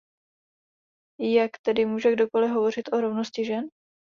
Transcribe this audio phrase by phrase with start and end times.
[1.19, 3.67] Jak tedy může kdokoli hovořit o rovnosti žen?